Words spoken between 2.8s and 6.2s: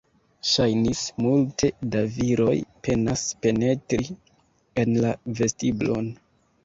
penas penetri en la vestiblon.